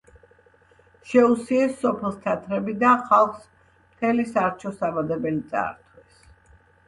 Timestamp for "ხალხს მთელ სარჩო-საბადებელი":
3.11-5.45